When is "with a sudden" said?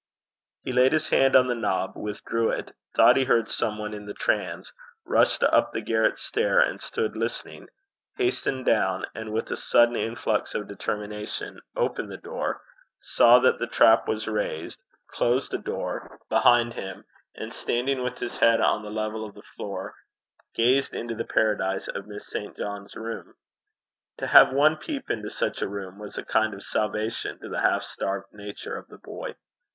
9.31-9.95